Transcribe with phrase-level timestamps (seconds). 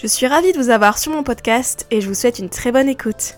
[0.00, 2.72] Je suis ravie de vous avoir sur mon podcast et je vous souhaite une très
[2.72, 3.36] bonne écoute.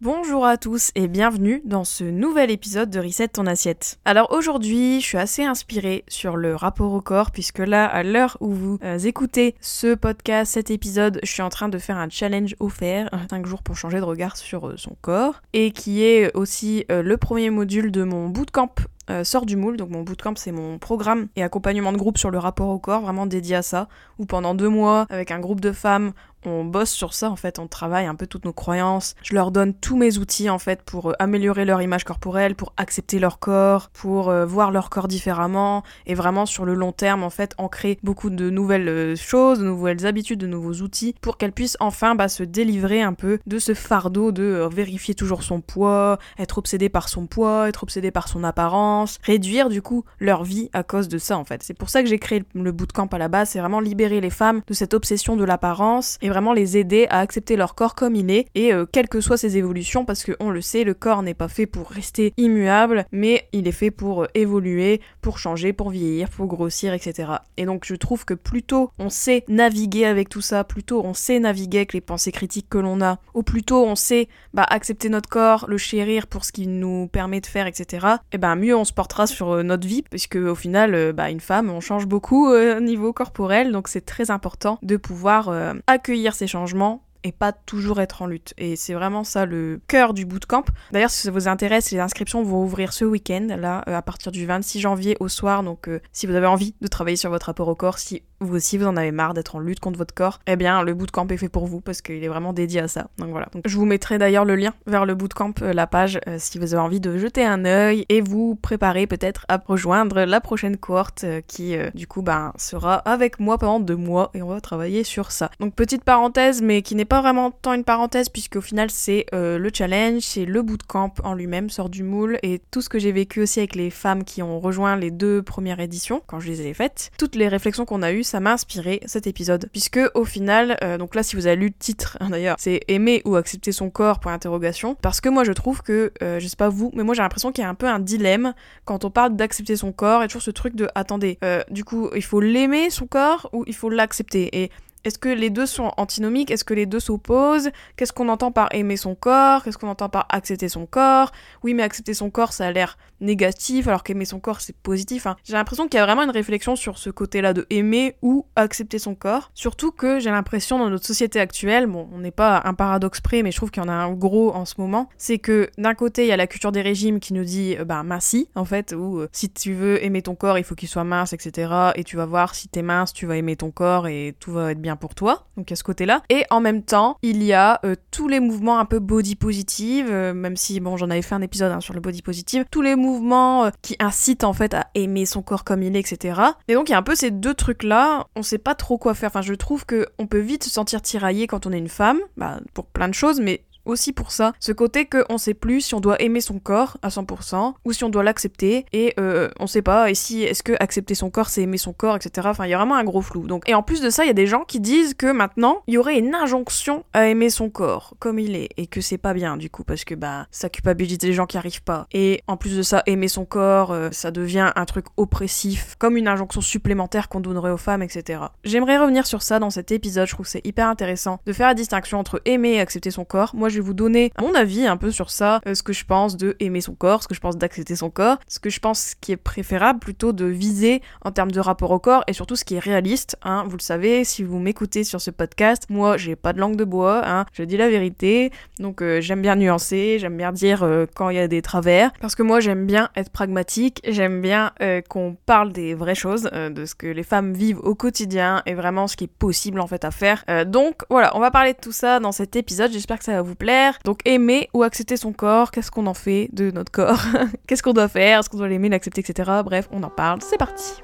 [0.00, 3.98] Bonjour à tous et bienvenue dans ce nouvel épisode de Reset ton assiette.
[4.04, 8.36] Alors aujourd'hui, je suis assez inspirée sur le rapport au corps puisque là, à l'heure
[8.38, 12.08] où vous euh, écoutez ce podcast, cet épisode, je suis en train de faire un
[12.08, 16.30] challenge offert, 5 jours pour changer de regard sur euh, son corps, et qui est
[16.36, 18.76] aussi euh, le premier module de mon bootcamp
[19.24, 19.76] sort du moule.
[19.76, 23.00] Donc mon bootcamp, c'est mon programme et accompagnement de groupe sur le rapport au corps,
[23.00, 23.88] vraiment dédié à ça,
[24.18, 26.12] où pendant deux mois, avec un groupe de femmes,
[26.46, 29.14] on bosse sur ça en fait, on travaille un peu toutes nos croyances.
[29.22, 32.72] Je leur donne tous mes outils en fait pour euh, améliorer leur image corporelle, pour
[32.76, 37.22] accepter leur corps, pour euh, voir leur corps différemment et vraiment sur le long terme
[37.22, 41.36] en fait ancrer beaucoup de nouvelles euh, choses, de nouvelles habitudes, de nouveaux outils pour
[41.36, 45.60] qu'elles puissent enfin bah, se délivrer un peu de ce fardeau de vérifier toujours son
[45.60, 50.44] poids, être obsédé par son poids, être obsédé par son apparence, réduire du coup leur
[50.44, 51.62] vie à cause de ça en fait.
[51.62, 54.30] C'est pour ça que j'ai créé le bootcamp à la base, c'est vraiment libérer les
[54.30, 58.14] femmes de cette obsession de l'apparence et vraiment les aider à accepter leur corps comme
[58.14, 60.94] il est et euh, quelles que soient ses évolutions parce que on le sait, le
[60.94, 65.38] corps n'est pas fait pour rester immuable, mais il est fait pour euh, évoluer, pour
[65.38, 67.32] changer, pour vieillir, pour grossir, etc.
[67.56, 71.38] Et donc je trouve que plutôt on sait naviguer avec tout ça, plutôt on sait
[71.38, 75.28] naviguer avec les pensées critiques que l'on a, ou plutôt on sait bah, accepter notre
[75.28, 78.06] corps, le chérir pour ce qu'il nous permet de faire, etc.
[78.32, 81.70] Et ben mieux on portera sur euh, notre vie, puisque au final, bah, une femme,
[81.70, 85.52] on change beaucoup au niveau corporel, donc c'est très important de pouvoir
[85.86, 88.54] accueillir ces changements et pas toujours être en lutte.
[88.58, 90.64] Et c'est vraiment ça le cœur du bootcamp.
[90.92, 94.32] D'ailleurs, si ça vous intéresse, les inscriptions vont ouvrir ce week-end, là, euh, à partir
[94.32, 95.62] du 26 janvier au soir.
[95.62, 98.56] Donc, euh, si vous avez envie de travailler sur votre rapport au corps, si vous
[98.56, 101.28] aussi vous en avez marre d'être en lutte contre votre corps, eh bien, le bootcamp
[101.28, 103.08] est fait pour vous parce qu'il est vraiment dédié à ça.
[103.18, 103.48] Donc voilà.
[103.64, 106.82] Je vous mettrai d'ailleurs le lien vers le bootcamp, euh, la page, si vous avez
[106.82, 111.76] envie de jeter un œil et vous préparer peut-être à rejoindre la prochaine cohorte qui,
[111.94, 115.50] du coup, ben, sera avec moi pendant deux mois et on va travailler sur ça.
[115.60, 119.26] Donc, petite parenthèse, mais qui n'est pas vraiment tant une parenthèse puisque au final c'est
[119.34, 122.98] euh, le challenge, c'est le bootcamp en lui-même, sort du moule et tout ce que
[122.98, 126.48] j'ai vécu aussi avec les femmes qui ont rejoint les deux premières éditions quand je
[126.48, 127.10] les ai faites.
[127.18, 129.68] Toutes les réflexions qu'on a eues, ça m'a inspiré cet épisode.
[129.72, 132.80] Puisque au final, euh, donc là si vous avez lu le titre hein, d'ailleurs, c'est
[132.88, 134.20] aimer ou accepter son corps?
[134.20, 134.96] pour interrogation.
[135.02, 137.52] Parce que moi je trouve que, euh, je sais pas vous, mais moi j'ai l'impression
[137.52, 138.54] qu'il y a un peu un dilemme
[138.84, 141.38] quand on parle d'accepter son corps et toujours ce truc de attendez,
[141.70, 144.62] du coup il faut l'aimer son corps ou il faut l'accepter?
[144.62, 144.70] Et
[145.04, 146.50] est-ce que les deux sont antinomiques?
[146.50, 147.70] Est-ce que les deux s'opposent?
[147.96, 149.62] Qu'est-ce qu'on entend par aimer son corps?
[149.62, 151.32] Qu'est-ce qu'on entend par accepter son corps?
[151.62, 155.26] Oui, mais accepter son corps, ça a l'air négatif, alors qu'aimer son corps, c'est positif.
[155.26, 155.36] Hein.
[155.44, 158.98] J'ai l'impression qu'il y a vraiment une réflexion sur ce côté-là de aimer ou accepter
[158.98, 159.50] son corps.
[159.54, 163.42] Surtout que j'ai l'impression dans notre société actuelle, bon, on n'est pas un paradoxe près,
[163.42, 165.94] mais je trouve qu'il y en a un gros en ce moment, c'est que d'un
[165.94, 168.64] côté, il y a la culture des régimes qui nous dit, euh, bah, mince, en
[168.64, 171.72] fait, ou euh, si tu veux aimer ton corps, il faut qu'il soit mince, etc.
[171.96, 174.72] Et tu vas voir, si t'es mince, tu vas aimer ton corps et tout va
[174.72, 175.46] être bien pour toi.
[175.56, 176.22] Donc à ce côté-là.
[176.30, 180.10] Et en même temps, il y a euh, tous les mouvements un peu body positive,
[180.10, 182.96] même si, bon, j'en avais fait un épisode hein, sur le body positive, tous les
[182.96, 186.40] mouvements mouvement euh, qui incite en fait à aimer son corps comme il est, etc.
[186.68, 189.14] Et donc il y a un peu ces deux trucs-là, on sait pas trop quoi
[189.14, 189.28] faire.
[189.28, 192.18] Enfin, je trouve que on peut vite se sentir tiraillé quand on est une femme,
[192.36, 194.52] bah, pour plein de choses, mais aussi pour ça.
[194.60, 198.04] Ce côté qu'on sait plus si on doit aimer son corps à 100% ou si
[198.04, 200.10] on doit l'accepter et euh, on sait pas.
[200.10, 202.48] Et si est-ce que accepter son corps c'est aimer son corps, etc.
[202.50, 203.46] Enfin, il y a vraiment un gros flou.
[203.46, 205.82] Donc, et en plus de ça, il y a des gens qui disent que maintenant
[205.86, 209.18] il y aurait une injonction à aimer son corps comme il est et que c'est
[209.18, 212.06] pas bien du coup parce que bah ça culpabilise les gens qui arrivent pas.
[212.12, 216.16] Et en plus de ça, aimer son corps, euh, ça devient un truc oppressif, comme
[216.16, 218.40] une injonction supplémentaire qu'on donnerait aux femmes, etc.
[218.64, 220.26] J'aimerais revenir sur ça dans cet épisode.
[220.26, 223.24] Je trouve que c'est hyper intéressant de faire la distinction entre aimer et accepter son
[223.24, 223.54] corps.
[223.54, 226.04] Moi, je vais vous donner mon avis un peu sur ça, euh, ce que je
[226.04, 228.80] pense de aimer son corps, ce que je pense d'accepter son corps, ce que je
[228.80, 232.56] pense qui est préférable plutôt de viser en termes de rapport au corps et surtout
[232.56, 233.36] ce qui est réaliste.
[233.42, 233.64] Hein.
[233.66, 236.84] Vous le savez, si vous m'écoutez sur ce podcast, moi j'ai pas de langue de
[236.84, 237.46] bois, hein.
[237.52, 241.36] je dis la vérité, donc euh, j'aime bien nuancer, j'aime bien dire euh, quand il
[241.36, 244.72] y a des travers, parce que moi j'aime bien être pragmatique, j'aime bien
[245.08, 249.06] qu'on parle des vraies choses, de ce que les femmes vivent au quotidien et vraiment
[249.06, 250.44] ce qui est possible en fait à faire.
[250.66, 253.42] donc voilà, on va parler de tout ça dans cet épisode, j'espère que ça va
[253.42, 253.98] vous plaire.
[254.04, 257.22] Donc aimer ou accepter son corps, qu'est-ce qu'on en fait de notre corps
[257.68, 258.40] Qu'est-ce qu'on doit faire?
[258.40, 259.50] Est-ce qu'on doit l'aimer, l'accepter, etc.
[259.64, 260.94] Bref, on en parle, c'est parti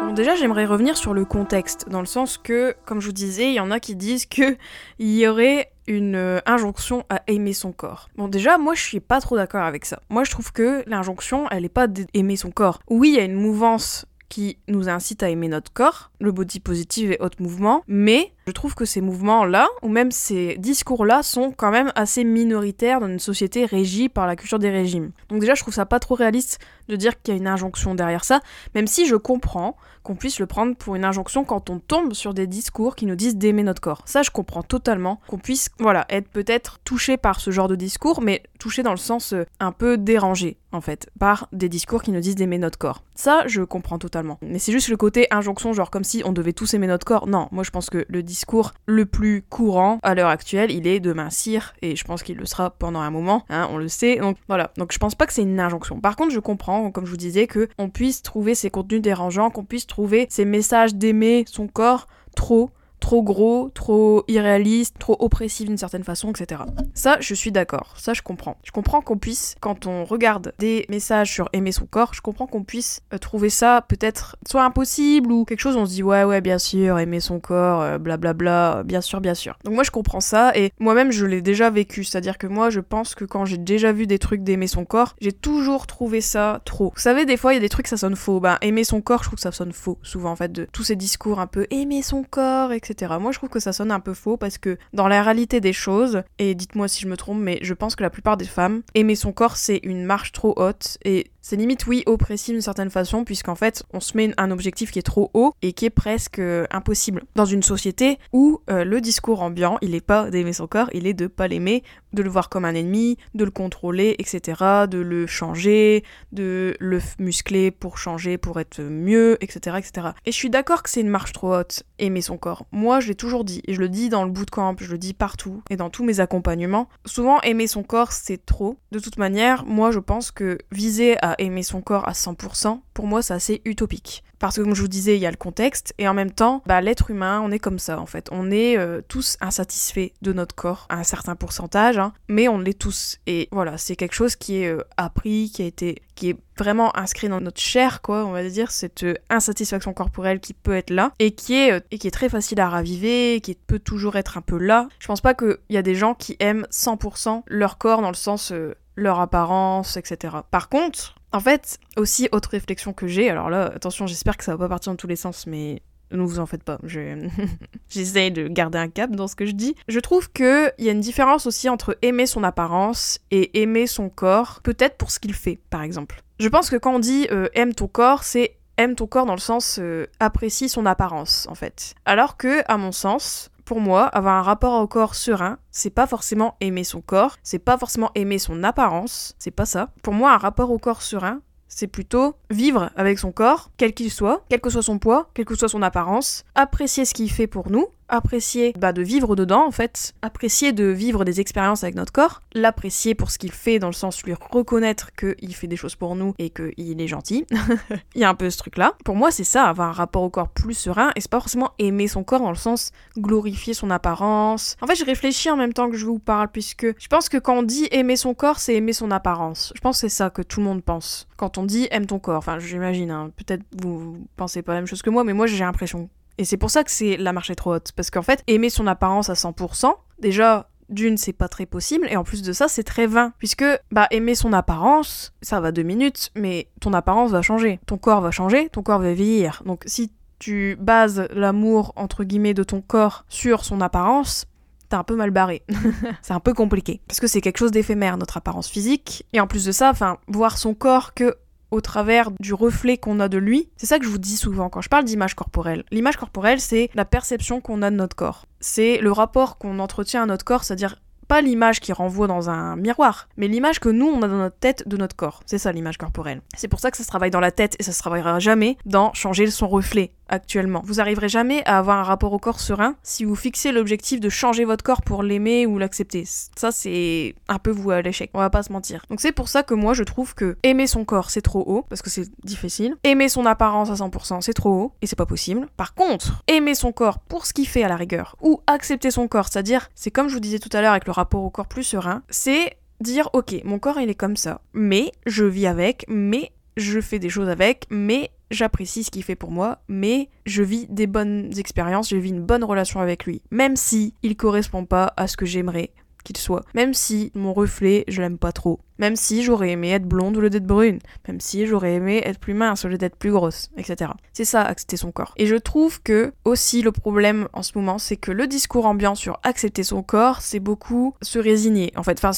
[0.00, 3.48] Bon, déjà, j'aimerais revenir sur le contexte, dans le sens que, comme je vous disais,
[3.48, 4.56] il y en a qui disent que
[4.98, 8.08] il y aurait une euh, injonction à aimer son corps.
[8.16, 10.00] Bon déjà, moi je suis pas trop d'accord avec ça.
[10.08, 12.80] Moi je trouve que l'injonction, elle est pas d'aimer son corps.
[12.88, 16.60] Oui, il y a une mouvance qui nous incite à aimer notre corps, le body
[16.60, 21.50] positive et autres mouvements, mais je trouve que ces mouvements-là, ou même ces discours-là, sont
[21.50, 25.10] quand même assez minoritaires dans une société régie par la culture des régimes.
[25.28, 27.94] Donc déjà, je trouve ça pas trop réaliste de dire qu'il y a une injonction
[27.94, 28.40] derrière ça,
[28.74, 32.32] même si je comprends qu'on puisse le prendre pour une injonction quand on tombe sur
[32.32, 34.02] des discours qui nous disent d'aimer notre corps.
[34.06, 38.22] Ça, je comprends totalement qu'on puisse, voilà, être peut-être touché par ce genre de discours,
[38.22, 42.12] mais touché dans le sens euh, un peu dérangé, en fait, par des discours qui
[42.12, 43.02] nous disent d'aimer notre corps.
[43.14, 44.38] Ça, je comprends totalement.
[44.42, 47.26] Mais c'est juste le côté injonction, genre comme si on devait tous aimer notre corps.
[47.26, 51.00] Non, moi je pense que le discours le plus courant à l'heure actuelle, il est
[51.00, 54.16] de mincir, et je pense qu'il le sera pendant un moment, hein, on le sait.
[54.16, 56.00] Donc voilà, donc je pense pas que c'est une injonction.
[56.00, 59.50] Par contre, je comprends, comme je vous disais, que on puisse trouver ces contenus dérangeants,
[59.50, 62.70] qu'on puisse trouver ces messages d'aimer son corps trop
[63.06, 66.62] trop gros, trop irréaliste, trop oppressif d'une certaine façon, etc.
[66.92, 68.56] Ça, je suis d'accord, ça je comprends.
[68.64, 72.48] Je comprends qu'on puisse, quand on regarde des messages sur aimer son corps, je comprends
[72.48, 76.24] qu'on puisse euh, trouver ça peut-être soit impossible ou quelque chose, on se dit ouais
[76.24, 79.56] ouais bien sûr, aimer son corps, blablabla, euh, bla, bla, bien sûr, bien sûr.
[79.62, 82.80] Donc moi je comprends ça et moi-même je l'ai déjà vécu, c'est-à-dire que moi je
[82.80, 86.60] pense que quand j'ai déjà vu des trucs d'aimer son corps, j'ai toujours trouvé ça
[86.64, 86.92] trop.
[86.96, 88.40] Vous savez, des fois il y a des trucs ça sonne faux.
[88.40, 90.82] Ben aimer son corps, je trouve que ça sonne faux souvent en fait de tous
[90.82, 92.95] ces discours un peu aimer son corps, etc.
[93.02, 95.72] Moi, je trouve que ça sonne un peu faux parce que dans la réalité des
[95.72, 98.82] choses, et dites-moi si je me trompe, mais je pense que la plupart des femmes,
[98.94, 102.90] aimer son corps, c'est une marche trop haute et c'est limite, oui, oppressif d'une certaine
[102.90, 105.90] façon, puisqu'en fait, on se met un objectif qui est trop haut et qui est
[105.90, 107.22] presque euh, impossible.
[107.36, 111.06] Dans une société où euh, le discours ambiant, il est pas d'aimer son corps, il
[111.06, 114.98] est de pas l'aimer, de le voir comme un ennemi, de le contrôler, etc., de
[114.98, 116.02] le changer,
[116.32, 120.08] de le muscler pour changer, pour être mieux, etc., etc.
[120.24, 122.66] Et je suis d'accord que c'est une marche trop haute, aimer son corps.
[122.72, 125.14] Moi, je l'ai toujours dit, et je le dis dans le bootcamp, je le dis
[125.14, 126.88] partout, et dans tous mes accompagnements.
[127.04, 128.78] Souvent, aimer son corps, c'est trop.
[128.90, 133.06] De toute manière, moi, je pense que viser à aimer son corps à 100%, pour
[133.06, 134.22] moi c'est assez utopique.
[134.38, 136.62] Parce que comme je vous disais, il y a le contexte, et en même temps,
[136.66, 138.28] bah, l'être humain, on est comme ça en fait.
[138.32, 142.58] On est euh, tous insatisfaits de notre corps, à un certain pourcentage, hein, mais on
[142.58, 143.18] l'est tous.
[143.26, 146.96] Et voilà, c'est quelque chose qui est euh, appris, qui a été, qui est vraiment
[146.96, 150.90] inscrit dans notre chair, quoi, on va dire, cette euh, insatisfaction corporelle qui peut être
[150.90, 154.36] là, et qui est, et qui est très facile à raviver, qui peut toujours être
[154.36, 154.88] un peu là.
[154.98, 158.14] Je pense pas qu'il y a des gens qui aiment 100% leur corps dans le
[158.14, 158.52] sens
[158.96, 160.36] leur apparence, etc.
[160.50, 164.52] Par contre, en fait, aussi autre réflexion que j'ai, alors là, attention, j'espère que ça
[164.52, 166.78] va pas partir dans tous les sens, mais ne vous en faites pas,
[167.90, 169.74] j'essaye de garder un cap dans ce que je dis.
[169.86, 174.08] Je trouve qu'il y a une différence aussi entre aimer son apparence et aimer son
[174.08, 176.22] corps, peut-être pour ce qu'il fait, par exemple.
[176.40, 179.34] Je pense que quand on dit euh, aime ton corps, c'est aime ton corps dans
[179.34, 181.94] le sens euh, apprécie son apparence, en fait.
[182.06, 186.06] Alors que, à mon sens, pour moi, avoir un rapport au corps serein, c'est pas
[186.06, 189.90] forcément aimer son corps, c'est pas forcément aimer son apparence, c'est pas ça.
[190.02, 194.12] Pour moi, un rapport au corps serein, c'est plutôt vivre avec son corps, quel qu'il
[194.12, 197.48] soit, quel que soit son poids, quelle que soit son apparence, apprécier ce qu'il fait
[197.48, 201.94] pour nous, apprécier bah, de vivre dedans en fait, apprécier de vivre des expériences avec
[201.94, 205.76] notre corps, l'apprécier pour ce qu'il fait dans le sens lui reconnaître qu'il fait des
[205.76, 207.46] choses pour nous et qu'il est gentil.
[208.14, 208.94] Il y a un peu ce truc là.
[209.04, 211.72] Pour moi c'est ça, avoir un rapport au corps plus serein et c'est pas forcément
[211.78, 214.76] aimer son corps dans le sens glorifier son apparence.
[214.80, 217.38] En fait je réfléchis en même temps que je vous parle puisque je pense que
[217.38, 219.72] quand on dit aimer son corps c'est aimer son apparence.
[219.74, 221.28] Je pense que c'est ça que tout le monde pense.
[221.36, 223.30] Quand on dit aime ton corps, enfin j'imagine, hein.
[223.36, 226.56] peut-être vous pensez pas la même chose que moi mais moi j'ai l'impression et c'est
[226.56, 227.92] pour ça que c'est la marche est trop haute.
[227.92, 232.16] Parce qu'en fait, aimer son apparence à 100%, déjà, d'une, c'est pas très possible, et
[232.16, 233.32] en plus de ça, c'est très vain.
[233.38, 237.80] Puisque, bah, aimer son apparence, ça va deux minutes, mais ton apparence va changer.
[237.86, 239.62] Ton corps va changer, ton corps va vieillir.
[239.66, 244.46] Donc si tu bases l'amour, entre guillemets, de ton corps sur son apparence,
[244.88, 245.62] t'es un peu mal barré.
[246.22, 247.00] c'est un peu compliqué.
[247.08, 249.26] Parce que c'est quelque chose d'éphémère, notre apparence physique.
[249.32, 251.36] Et en plus de ça, enfin, voir son corps que
[251.70, 253.68] au travers du reflet qu'on a de lui.
[253.76, 255.84] C'est ça que je vous dis souvent quand je parle d'image corporelle.
[255.90, 258.46] L'image corporelle, c'est la perception qu'on a de notre corps.
[258.60, 260.96] C'est le rapport qu'on entretient à notre corps, c'est-à-dire
[261.26, 264.58] pas l'image qui renvoie dans un miroir, mais l'image que nous on a dans notre
[264.58, 265.42] tête de notre corps.
[265.46, 266.40] C'est ça l'image corporelle.
[266.56, 268.76] C'est pour ça que ça se travaille dans la tête et ça se travaillera jamais
[268.84, 270.82] dans changer son reflet actuellement.
[270.84, 274.28] Vous arriverez jamais à avoir un rapport au corps serein si vous fixez l'objectif de
[274.28, 276.24] changer votre corps pour l'aimer ou l'accepter.
[276.26, 278.30] Ça, c'est un peu vous à l'échec.
[278.34, 279.04] On va pas se mentir.
[279.10, 281.84] Donc c'est pour ça que moi, je trouve que aimer son corps, c'est trop haut,
[281.88, 282.96] parce que c'est difficile.
[283.04, 285.68] Aimer son apparence à 100%, c'est trop haut, et c'est pas possible.
[285.76, 289.28] Par contre, aimer son corps pour ce qu'il fait à la rigueur, ou accepter son
[289.28, 291.68] corps, c'est-à-dire, c'est comme je vous disais tout à l'heure avec le rapport au corps
[291.68, 296.04] plus serein, c'est dire, ok, mon corps, il est comme ça, mais je vis avec,
[296.08, 300.62] mais je fais des choses avec, mais j'apprécie ce qu'il fait pour moi, mais je
[300.62, 304.84] vis des bonnes expériences, je vis une bonne relation avec lui, même si il correspond
[304.84, 305.90] pas à ce que j'aimerais
[306.24, 310.06] qu'il soit, même si mon reflet, je l'aime pas trop, même si j'aurais aimé être
[310.06, 310.98] blonde au lieu d'être brune,
[311.28, 314.12] même si j'aurais aimé être plus mince au lieu d'être plus grosse, etc.
[314.32, 315.34] C'est ça, accepter son corps.
[315.36, 319.14] Et je trouve que aussi le problème en ce moment, c'est que le discours ambiant
[319.14, 321.92] sur accepter son corps, c'est beaucoup se résigner.
[321.96, 322.32] En fait, enfin,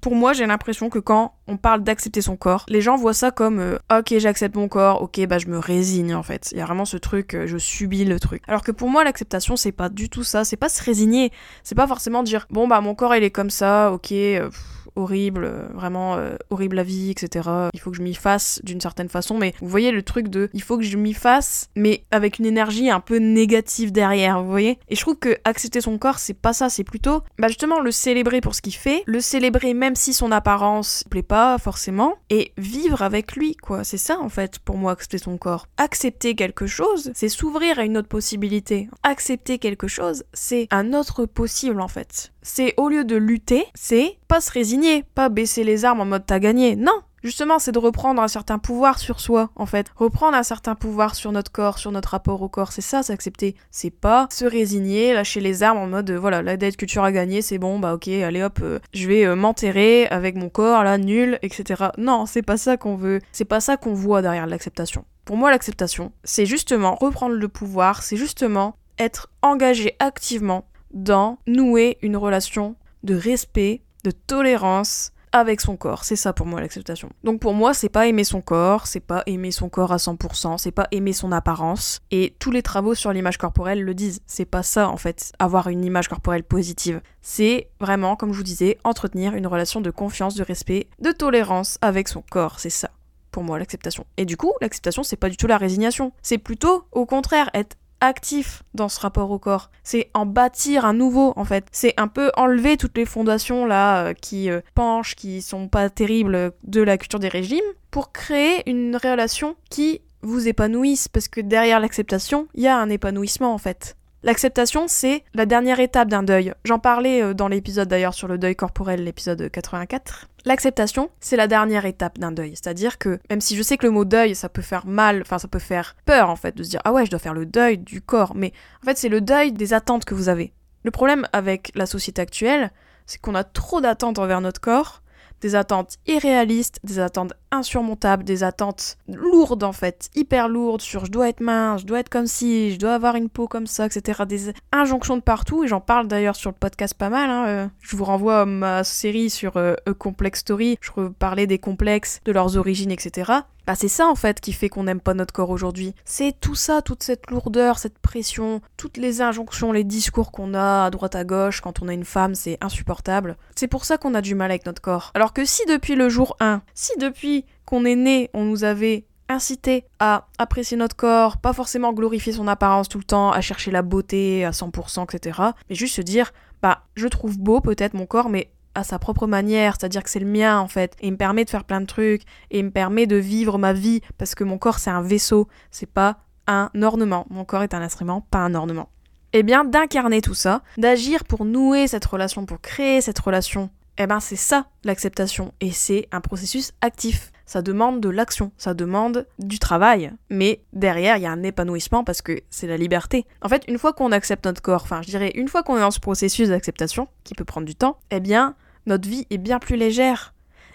[0.00, 3.30] pour moi, j'ai l'impression que quand on parle d'accepter son corps, les gens voient ça
[3.30, 6.50] comme euh, ok, j'accepte mon corps, ok, bah je me résigne en fait.
[6.52, 8.42] Il y a vraiment ce truc, euh, je subis le truc.
[8.48, 10.44] Alors que pour moi, l'acceptation, c'est pas du tout ça.
[10.44, 11.32] C'est pas se résigner.
[11.62, 14.12] C'est pas forcément dire bon bah mon corps il est comme ça, ok.
[14.12, 14.50] Euh,
[14.98, 17.48] horrible, euh, vraiment euh, horrible la vie, etc.
[17.72, 20.50] Il faut que je m'y fasse d'une certaine façon, mais vous voyez le truc de
[20.52, 24.50] il faut que je m'y fasse, mais avec une énergie un peu négative derrière, vous
[24.50, 27.80] voyez Et je trouve que accepter son corps, c'est pas ça, c'est plutôt bah justement
[27.80, 32.16] le célébrer pour ce qu'il fait, le célébrer même si son apparence plaît pas forcément,
[32.30, 33.84] et vivre avec lui, quoi.
[33.84, 35.66] C'est ça en fait pour moi accepter son corps.
[35.76, 38.88] Accepter quelque chose, c'est s'ouvrir à une autre possibilité.
[39.04, 44.18] Accepter quelque chose, c'est un autre possible en fait c'est au lieu de lutter, c'est
[44.26, 46.76] pas se résigner, pas baisser les armes en mode t'as gagné.
[46.76, 49.88] Non, Justement, c'est de reprendre un certain pouvoir sur soi, en fait.
[49.96, 53.56] Reprendre un certain pouvoir sur notre corps, sur notre rapport au corps, c'est ça, s'accepter.
[53.72, 57.10] C'est pas se résigner, lâcher les armes en mode, voilà, la dette que tu auras
[57.10, 60.84] gagnée, c'est bon, bah ok, allez hop, euh, je vais euh, m'enterrer avec mon corps,
[60.84, 61.86] là, nul, etc.
[61.98, 65.04] Non, c'est pas ça qu'on veut, c'est pas ça qu'on voit derrière l'acceptation.
[65.24, 71.98] Pour moi, l'acceptation, c'est justement reprendre le pouvoir, c'est justement être engagé activement dans nouer
[72.02, 76.04] une relation de respect, de tolérance avec son corps.
[76.04, 77.10] C'est ça pour moi l'acceptation.
[77.24, 80.58] Donc pour moi, c'est pas aimer son corps, c'est pas aimer son corps à 100%,
[80.58, 82.00] c'est pas aimer son apparence.
[82.10, 84.20] Et tous les travaux sur l'image corporelle le disent.
[84.26, 87.00] C'est pas ça en fait, avoir une image corporelle positive.
[87.22, 91.78] C'est vraiment, comme je vous disais, entretenir une relation de confiance, de respect, de tolérance
[91.82, 92.60] avec son corps.
[92.60, 92.90] C'est ça
[93.30, 94.06] pour moi l'acceptation.
[94.16, 96.12] Et du coup, l'acceptation, c'est pas du tout la résignation.
[96.22, 99.70] C'est plutôt, au contraire, être actif dans ce rapport au corps.
[99.82, 101.66] C'est en bâtir un nouveau en fait.
[101.72, 105.90] C'est un peu enlever toutes les fondations là euh, qui euh, penchent, qui sont pas
[105.90, 111.40] terribles de la culture des régimes pour créer une relation qui vous épanouisse parce que
[111.40, 113.96] derrière l'acceptation, il y a un épanouissement en fait.
[114.24, 116.52] L'acceptation, c'est la dernière étape d'un deuil.
[116.64, 120.26] J'en parlais euh, dans l'épisode d'ailleurs sur le deuil corporel, l'épisode 84.
[120.44, 122.50] L'acceptation, c'est la dernière étape d'un deuil.
[122.50, 125.38] C'est-à-dire que, même si je sais que le mot deuil, ça peut faire mal, enfin
[125.38, 127.46] ça peut faire peur en fait, de se dire ah ouais, je dois faire le
[127.46, 130.52] deuil du corps, mais en fait c'est le deuil des attentes que vous avez.
[130.82, 132.72] Le problème avec la société actuelle,
[133.06, 135.00] c'est qu'on a trop d'attentes envers notre corps,
[135.40, 141.10] des attentes irréalistes, des attentes insurmontables, des attentes lourdes en fait, hyper lourdes sur je
[141.10, 143.86] dois être mince, je dois être comme si, je dois avoir une peau comme ça,
[143.86, 144.22] etc.
[144.26, 147.30] Des injonctions de partout, et j'en parle d'ailleurs sur le podcast pas mal.
[147.30, 147.66] Hein, euh.
[147.80, 152.20] Je vous renvoie à ma série sur euh, A Complex Story, je parlais des complexes,
[152.24, 153.32] de leurs origines, etc.
[153.68, 155.94] Bah c'est ça en fait qui fait qu'on n'aime pas notre corps aujourd'hui.
[156.06, 160.86] C'est tout ça, toute cette lourdeur, cette pression, toutes les injonctions, les discours qu'on a
[160.86, 163.36] à droite à gauche quand on a une femme, c'est insupportable.
[163.56, 165.10] C'est pour ça qu'on a du mal avec notre corps.
[165.12, 169.04] Alors que si depuis le jour 1, si depuis qu'on est né, on nous avait
[169.28, 173.70] incité à apprécier notre corps, pas forcément glorifier son apparence tout le temps, à chercher
[173.70, 175.40] la beauté à 100%, etc.
[175.68, 176.32] Mais juste se dire,
[176.62, 180.20] bah, je trouve beau peut-être mon corps, mais à sa propre manière, c'est-à-dire que c'est
[180.20, 182.64] le mien en fait, et il me permet de faire plein de trucs, et il
[182.64, 186.18] me permet de vivre ma vie, parce que mon corps c'est un vaisseau, c'est pas
[186.46, 187.26] un ornement.
[187.30, 188.88] Mon corps est un instrument, pas un ornement.
[189.34, 194.06] Eh bien, d'incarner tout ça, d'agir pour nouer cette relation, pour créer cette relation, eh
[194.06, 197.30] ben c'est ça l'acceptation, et c'est un processus actif.
[197.48, 202.04] Ça demande de l'action, ça demande du travail, mais derrière il y a un épanouissement
[202.04, 203.24] parce que c'est la liberté.
[203.40, 205.80] En fait, une fois qu'on accepte notre corps, enfin je dirais une fois qu'on est
[205.80, 209.60] dans ce processus d'acceptation, qui peut prendre du temps, eh bien notre vie est bien
[209.60, 210.34] plus légère.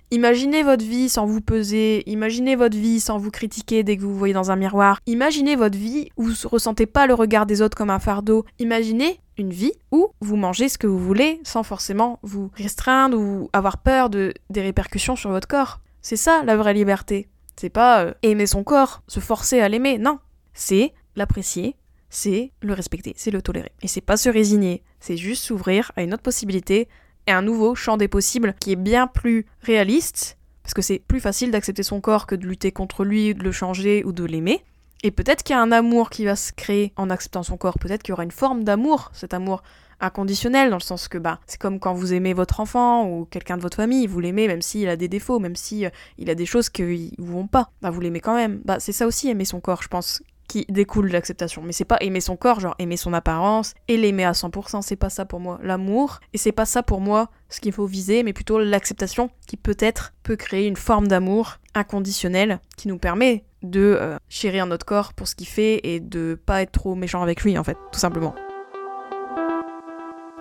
[0.09, 4.11] Imaginez votre vie sans vous peser, imaginez votre vie sans vous critiquer dès que vous
[4.11, 7.45] vous voyez dans un miroir, imaginez votre vie où vous ne ressentez pas le regard
[7.45, 11.39] des autres comme un fardeau, imaginez une vie où vous mangez ce que vous voulez
[11.43, 15.79] sans forcément vous restreindre ou avoir peur de, des répercussions sur votre corps.
[16.03, 17.29] C'est ça la vraie liberté.
[17.55, 20.19] C'est pas euh, aimer son corps, se forcer à l'aimer, non.
[20.53, 21.77] C'est l'apprécier,
[22.09, 23.71] c'est le respecter, c'est le tolérer.
[23.81, 26.89] Et c'est pas se résigner, c'est juste s'ouvrir à une autre possibilité,
[27.25, 31.21] et un nouveau champ des possibles qui est bien plus réaliste, parce que c'est plus
[31.21, 34.61] facile d'accepter son corps que de lutter contre lui, de le changer ou de l'aimer.
[35.03, 37.79] Et peut-être qu'il y a un amour qui va se créer en acceptant son corps,
[37.79, 39.63] peut-être qu'il y aura une forme d'amour, cet amour
[39.99, 43.57] inconditionnel, dans le sens que bah, c'est comme quand vous aimez votre enfant ou quelqu'un
[43.57, 46.45] de votre famille, vous l'aimez même s'il a des défauts, même s'il il a des
[46.45, 48.61] choses qui vous vont pas, bah vous l'aimez quand même.
[48.65, 51.61] Bah c'est ça aussi aimer son corps, je pense qui découle de l'acceptation.
[51.63, 54.95] Mais c'est pas aimer son corps, genre aimer son apparence et l'aimer à 100%, c'est
[54.95, 55.59] pas ça pour moi.
[55.63, 59.57] L'amour, et c'est pas ça pour moi ce qu'il faut viser, mais plutôt l'acceptation qui
[59.57, 65.13] peut-être peut créer une forme d'amour inconditionnel qui nous permet de euh, chérir notre corps
[65.13, 67.99] pour ce qu'il fait et de pas être trop méchant avec lui en fait, tout
[67.99, 68.35] simplement.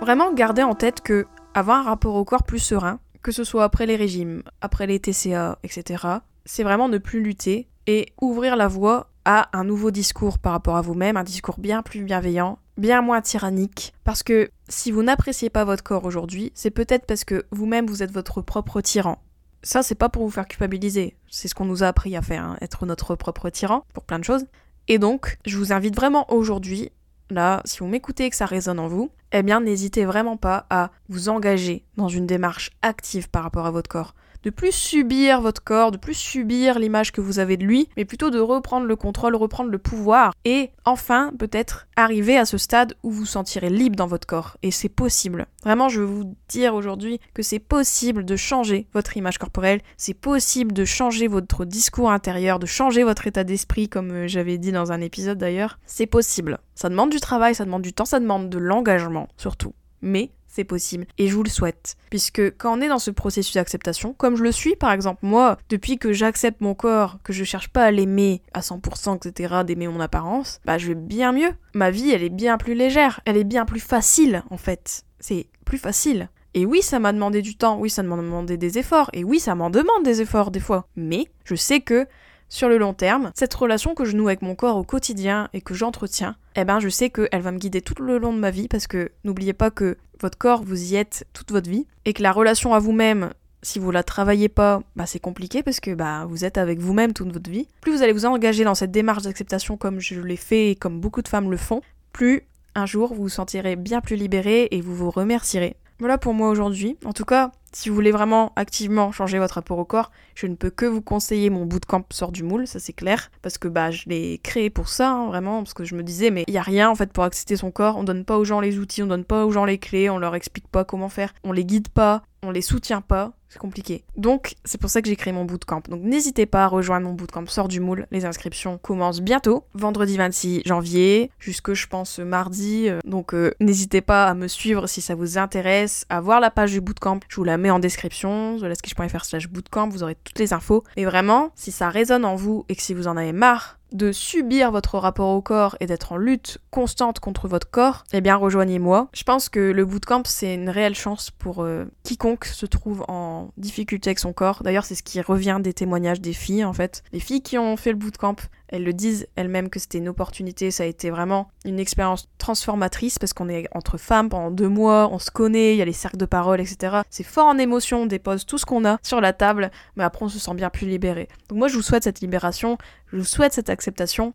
[0.02, 3.62] Vraiment garder en tête que avoir un rapport au corps plus serein, que ce soit
[3.62, 6.04] après les régimes, après les TCA, etc.,
[6.44, 10.75] c'est vraiment ne plus lutter et ouvrir la voie à un nouveau discours par rapport
[10.75, 13.94] à vous-même, un discours bien plus bienveillant, bien moins tyrannique.
[14.02, 18.02] Parce que si vous n'appréciez pas votre corps aujourd'hui, c'est peut-être parce que vous-même vous
[18.02, 19.23] êtes votre propre tyran.
[19.62, 21.14] Ça, c'est pas pour vous faire culpabiliser.
[21.30, 24.18] C'est ce qu'on nous a appris à faire, hein, être notre propre tyran pour plein
[24.18, 24.47] de choses.
[24.88, 26.90] Et donc, je vous invite vraiment aujourd'hui,
[27.32, 30.66] là, si vous m'écoutez et que ça résonne en vous, eh bien, n'hésitez vraiment pas
[30.70, 35.40] à vous engager dans une démarche active par rapport à votre corps de plus subir
[35.40, 38.87] votre corps, de plus subir l'image que vous avez de lui, mais plutôt de reprendre
[38.87, 43.26] le contrôle, reprendre le pouvoir, et enfin peut-être arriver à ce stade où vous vous
[43.26, 44.56] sentirez libre dans votre corps.
[44.64, 45.46] Et c'est possible.
[45.62, 50.14] Vraiment, je veux vous dire aujourd'hui que c'est possible de changer votre image corporelle, c'est
[50.14, 54.72] possible de changer votre discours intérieur, de changer votre état d'esprit, comme euh, j'avais dit
[54.72, 55.78] dans un épisode d'ailleurs.
[55.87, 56.58] C'est possible.
[56.75, 59.75] Ça demande du travail, ça demande du temps, ça demande de l'engagement surtout.
[60.00, 61.06] Mais c'est possible.
[61.18, 61.97] Et je vous le souhaite.
[62.11, 65.59] Puisque quand on est dans ce processus d'acceptation, comme je le suis par exemple, moi,
[65.68, 69.88] depuis que j'accepte mon corps, que je cherche pas à l'aimer à 100%, etc., d'aimer
[69.88, 71.52] mon apparence, bah je vais bien mieux.
[71.75, 75.04] Ma vie, elle est bien plus légère, elle est bien plus facile en fait.
[75.18, 76.28] C'est plus facile.
[76.54, 79.40] Et oui, ça m'a demandé du temps, oui, ça m'a demandé des efforts, et oui,
[79.40, 80.87] ça m'en demande des efforts des fois.
[80.97, 82.06] Mais je sais que
[82.52, 85.62] sur le long terme, cette relation que je noue avec mon corps au quotidien et
[85.62, 88.50] que j'entretiens, eh ben je sais qu'elle va me guider tout le long de ma
[88.50, 92.12] vie parce que n'oubliez pas que votre corps, vous y êtes toute votre vie et
[92.12, 93.30] que la relation à vous-même,
[93.62, 97.14] si vous la travaillez pas, bah c'est compliqué parce que bah vous êtes avec vous-même
[97.14, 97.68] toute votre vie.
[97.80, 101.00] Plus vous allez vous engager dans cette démarche d'acceptation comme je l'ai fait et comme
[101.00, 101.80] beaucoup de femmes le font,
[102.12, 102.42] plus
[102.75, 105.75] un jour vous vous sentirez bien plus libéré et vous vous remercierez.
[106.00, 106.99] Voilà pour moi aujourd'hui.
[107.06, 110.55] En tout cas, si vous voulez vraiment activement changer votre rapport au corps, je ne
[110.55, 113.91] peux que vous conseiller mon bootcamp sort du moule, ça c'est clair, parce que bah
[113.91, 116.59] je l'ai créé pour ça, hein, vraiment, parce que je me disais mais il y
[116.59, 119.02] a rien en fait pour accepter son corps, on donne pas aux gens les outils,
[119.02, 121.64] on donne pas aux gens les clés, on leur explique pas comment faire, on les
[121.64, 124.02] guide pas, on les soutient pas, c'est compliqué.
[124.17, 125.82] Donc, c'est pour ça que j'ai créé mon bootcamp.
[125.89, 128.06] Donc, n'hésitez pas à rejoindre mon bootcamp Sort du moule.
[128.11, 132.89] Les inscriptions commencent bientôt, vendredi 26 janvier, jusque je pense mardi.
[132.89, 136.50] Euh, donc, euh, n'hésitez pas à me suivre si ça vous intéresse, à voir la
[136.50, 137.21] page du bootcamp.
[137.28, 140.84] Je vous la en description, thelaskish.fr slash bootcamp, vous aurez toutes les infos.
[140.96, 144.13] Et vraiment, si ça résonne en vous et que si vous en avez marre de
[144.13, 148.37] subir votre rapport au corps et d'être en lutte constante contre votre corps, eh bien
[148.37, 149.09] rejoignez-moi.
[149.13, 153.50] Je pense que le bootcamp c'est une réelle chance pour euh, quiconque se trouve en
[153.57, 154.63] difficulté avec son corps.
[154.63, 157.02] D'ailleurs, c'est ce qui revient des témoignages des filles en fait.
[157.13, 158.37] Les filles qui ont fait le bootcamp,
[158.69, 163.19] elles le disent elles-mêmes que c'était une opportunité, ça a été vraiment une expérience transformatrice
[163.19, 165.93] parce qu'on est entre femmes pendant deux mois, on se connaît, il y a les
[165.93, 167.02] cercles de parole, etc.
[167.11, 170.25] C'est fort en émotion, on dépose tout ce qu'on a sur la table, mais après
[170.25, 171.28] on se sent bien plus libéré.
[171.49, 172.78] Donc moi je vous souhaite cette libération,
[173.13, 173.69] je vous souhaite cette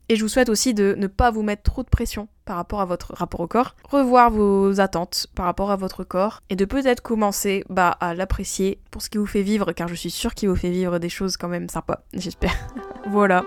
[0.10, 2.82] et je vous souhaite aussi de ne pas vous mettre trop de pression par rapport
[2.82, 6.66] à votre rapport au corps, revoir vos attentes par rapport à votre corps et de
[6.66, 10.34] peut-être commencer bah, à l'apprécier pour ce qui vous fait vivre car je suis sûre
[10.34, 12.56] qu'il vous fait vivre des choses quand même sympas, j'espère.
[13.10, 13.46] voilà.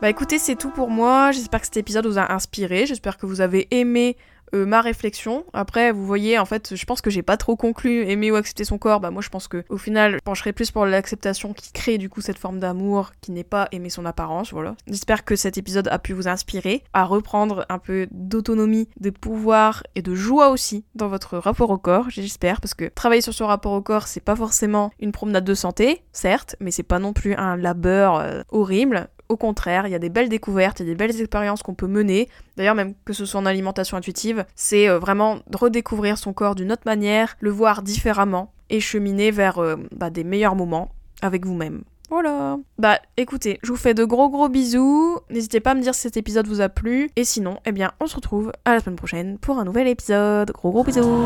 [0.00, 1.30] Bah écoutez, c'est tout pour moi.
[1.30, 2.86] J'espère que cet épisode vous a inspiré.
[2.86, 4.16] J'espère que vous avez aimé
[4.54, 5.44] euh, ma réflexion.
[5.52, 8.64] Après, vous voyez, en fait, je pense que j'ai pas trop conclu aimer ou accepter
[8.64, 9.00] son corps.
[9.00, 12.08] Bah moi, je pense que au final, je pencherai plus pour l'acceptation qui crée du
[12.08, 14.52] coup cette forme d'amour, qui n'est pas aimer son apparence.
[14.52, 14.74] Voilà.
[14.86, 19.82] J'espère que cet épisode a pu vous inspirer à reprendre un peu d'autonomie, de pouvoir
[19.94, 22.10] et de joie aussi dans votre rapport au corps.
[22.10, 25.54] J'espère parce que travailler sur son rapport au corps, c'est pas forcément une promenade de
[25.54, 29.08] santé, certes, mais c'est pas non plus un labeur euh, horrible.
[29.30, 31.74] Au contraire, il y a des belles découvertes, il y a des belles expériences qu'on
[31.74, 32.28] peut mener.
[32.56, 36.72] D'ailleurs, même que ce soit en alimentation intuitive, c'est euh, vraiment redécouvrir son corps d'une
[36.72, 40.90] autre manière, le voir différemment et cheminer vers euh, bah, des meilleurs moments
[41.22, 41.84] avec vous-même.
[42.10, 42.58] Voilà.
[42.76, 45.20] Bah écoutez, je vous fais de gros gros bisous.
[45.30, 47.08] N'hésitez pas à me dire si cet épisode vous a plu.
[47.14, 50.50] Et sinon, eh bien, on se retrouve à la semaine prochaine pour un nouvel épisode.
[50.50, 51.24] Gros gros bisous.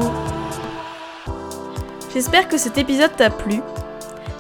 [2.13, 3.63] J'espère que cet épisode t'a plu.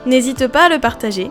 [0.04, 1.30] N'hésite pas à le partager